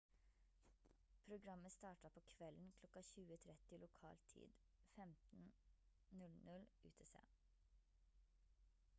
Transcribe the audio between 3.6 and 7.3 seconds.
lokal tid 15:00 utc